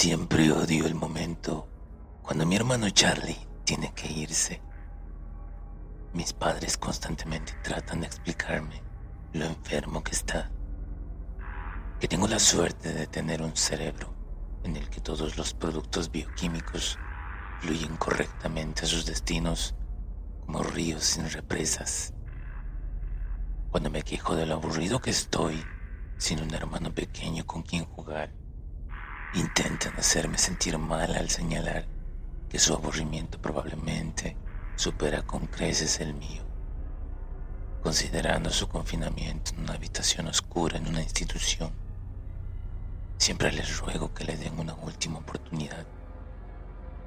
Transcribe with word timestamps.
Siempre 0.00 0.50
odio 0.50 0.86
el 0.86 0.94
momento 0.94 1.68
cuando 2.22 2.46
mi 2.46 2.56
hermano 2.56 2.88
Charlie 2.88 3.36
tiene 3.64 3.92
que 3.92 4.10
irse. 4.10 4.62
Mis 6.14 6.32
padres 6.32 6.78
constantemente 6.78 7.52
tratan 7.62 8.00
de 8.00 8.06
explicarme 8.06 8.82
lo 9.34 9.44
enfermo 9.44 10.02
que 10.02 10.12
está. 10.12 10.50
Que 12.00 12.08
tengo 12.08 12.26
la 12.28 12.38
suerte 12.38 12.94
de 12.94 13.08
tener 13.08 13.42
un 13.42 13.54
cerebro 13.54 14.14
en 14.64 14.74
el 14.74 14.88
que 14.88 15.02
todos 15.02 15.36
los 15.36 15.52
productos 15.52 16.10
bioquímicos 16.10 16.98
fluyen 17.60 17.94
correctamente 17.98 18.86
a 18.86 18.88
sus 18.88 19.04
destinos 19.04 19.74
como 20.46 20.62
ríos 20.62 21.04
sin 21.04 21.28
represas. 21.28 22.14
Cuando 23.70 23.90
me 23.90 24.02
quejo 24.02 24.34
de 24.34 24.46
lo 24.46 24.54
aburrido 24.54 25.02
que 25.02 25.10
estoy 25.10 25.62
sin 26.16 26.40
un 26.40 26.54
hermano 26.54 26.90
pequeño 26.90 27.44
con 27.46 27.62
quien 27.62 27.84
jugar, 27.84 28.39
intentan 29.34 29.94
hacerme 29.96 30.38
sentir 30.38 30.76
mal 30.76 31.14
al 31.14 31.30
señalar 31.30 31.86
que 32.48 32.58
su 32.58 32.74
aburrimiento 32.74 33.40
probablemente 33.40 34.36
supera 34.74 35.22
con 35.22 35.46
creces 35.46 36.00
el 36.00 36.14
mío. 36.14 36.42
Considerando 37.80 38.50
su 38.50 38.68
confinamiento 38.68 39.52
en 39.52 39.60
una 39.60 39.74
habitación 39.74 40.26
oscura 40.26 40.78
en 40.78 40.88
una 40.88 41.02
institución, 41.02 41.70
siempre 43.18 43.52
les 43.52 43.78
ruego 43.78 44.12
que 44.12 44.24
le 44.24 44.36
den 44.36 44.58
una 44.58 44.74
última 44.74 45.18
oportunidad. 45.18 45.86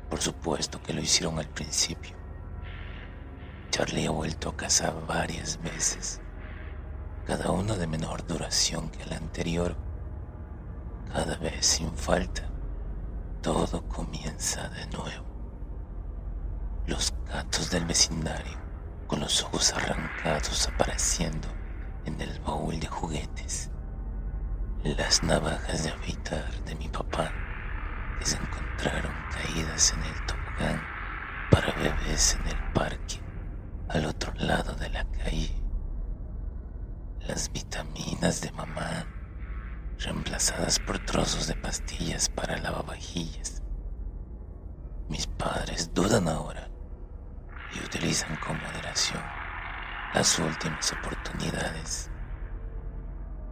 Por 0.10 0.22
supuesto 0.22 0.82
que 0.82 0.94
lo 0.94 1.02
hicieron 1.02 1.40
al 1.40 1.50
principio. 1.50 2.16
Charlie 3.70 4.08
ha 4.08 4.12
vuelto 4.12 4.50
a 4.50 4.56
casa 4.56 4.92
varias 5.08 5.62
veces, 5.62 6.22
cada 7.26 7.52
una 7.52 7.76
de 7.76 7.88
menor 7.88 8.26
duración 8.26 8.90
que 8.92 9.06
la 9.06 9.18
anterior 9.18 9.76
cada 11.14 11.36
vez 11.38 11.64
sin 11.64 11.96
falta, 11.96 12.42
todo 13.44 13.88
comienza 13.88 14.68
de 14.70 14.88
nuevo. 14.88 15.26
Los 16.88 17.14
gatos 17.28 17.70
del 17.70 17.86
vecindario, 17.86 18.58
con 19.06 19.20
los 19.20 19.44
ojos 19.44 19.72
arrancados 19.74 20.68
apareciendo 20.68 21.48
en 22.06 22.20
el 22.20 22.40
baúl 22.40 22.80
de 22.80 22.88
juguetes. 22.88 23.70
Las 24.84 25.22
navajas 25.22 25.84
de 25.84 25.92
afeitar 25.92 26.52
de 26.66 26.76
mi 26.76 26.90
papá, 26.90 27.32
que 28.18 28.26
se 28.26 28.38
encontraron 28.38 29.14
caídas 29.32 29.94
en 29.94 30.04
el 30.04 30.26
tobogán 30.26 30.82
para 31.52 31.74
bebés 31.76 32.40
en 32.42 32.48
el 32.48 32.74
parque, 32.74 33.22
al 33.90 34.08
otro 34.08 34.34
lado 34.34 34.74
de 34.74 34.90
la 34.90 35.06
calle. 35.06 35.54
Las 37.28 37.52
vitaminas 37.52 38.42
de 38.42 38.52
mamá 38.52 39.06
reemplazadas 40.04 40.80
por 40.80 41.00
trozos 41.00 41.48
de 41.48 41.56
pastillas 41.56 42.30
para 42.30 42.58
lavavajillas. 42.58 43.62
Mis 45.10 45.28
padres 45.28 45.94
dudan 45.94 46.28
ahora 46.28 46.70
y 47.74 47.80
utilizan 47.86 48.36
con 48.38 48.62
moderación 48.62 49.22
las 50.14 50.38
últimas 50.40 50.92
oportunidades. 50.94 52.10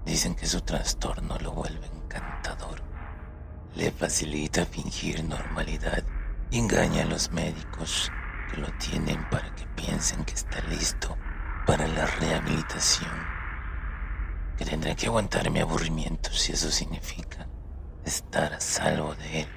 Dicen 0.05 0.35
que 0.35 0.45
su 0.45 0.61
trastorno 0.61 1.37
lo 1.39 1.53
vuelve 1.53 1.87
encantador. 1.87 2.81
Le 3.75 3.91
facilita 3.91 4.65
fingir 4.65 5.23
normalidad 5.23 6.03
y 6.49 6.59
engaña 6.59 7.03
a 7.03 7.07
los 7.07 7.31
médicos 7.31 8.11
que 8.49 8.57
lo 8.57 8.67
tienen 8.77 9.23
para 9.29 9.53
que 9.55 9.65
piensen 9.67 10.25
que 10.25 10.33
está 10.33 10.59
listo 10.67 11.17
para 11.65 11.87
la 11.87 12.05
rehabilitación 12.05 13.40
tendré 14.65 14.95
que 14.95 15.07
aguantar 15.07 15.49
mi 15.49 15.59
aburrimiento 15.59 16.31
si 16.31 16.51
eso 16.53 16.69
significa 16.71 17.47
estar 18.05 18.53
a 18.53 18.59
salvo 18.59 19.15
de 19.15 19.41
él. 19.41 19.47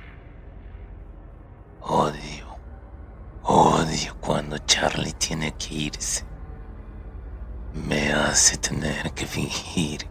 Odio, 1.80 2.56
odio 3.42 4.16
cuando 4.20 4.58
Charlie 4.58 5.12
tiene 5.12 5.52
que 5.52 5.74
irse. 5.74 6.24
Me 7.74 8.12
hace 8.12 8.56
tener 8.56 9.12
que 9.12 9.26
fingir 9.26 10.06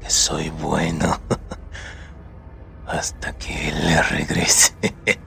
que 0.00 0.10
soy 0.10 0.50
bueno 0.50 1.20
hasta 2.86 3.32
que 3.34 3.68
él 3.68 3.86
le 3.86 4.02
regrese. 4.02 4.74